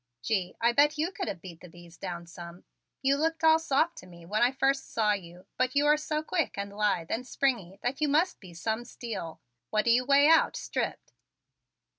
[0.23, 2.63] Gee, I bet you could have beat the bees down some.
[3.03, 6.23] You looked all soft to me when I first saw you but you are so
[6.23, 9.41] quick and lithe and springy that you must be some steel.
[9.69, 11.13] What do you weigh out, stripped?"